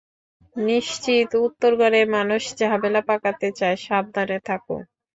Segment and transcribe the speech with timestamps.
[0.55, 4.75] নিশ্চিত, উত্তরগড়ের মানুষ ঝামেলা পাকাতে চায়, সাবধানে থাকো।